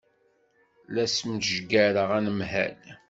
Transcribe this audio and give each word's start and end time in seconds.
La 0.93 1.05
smejgareɣ 1.15 2.09
anemhal. 2.17 2.79